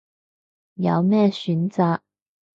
[0.77, 1.99] 有咩選擇